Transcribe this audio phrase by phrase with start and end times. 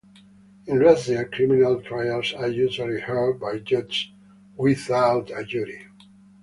[0.65, 4.09] In Russia, criminal trials are usually heard by judges
[4.57, 5.85] without a jury.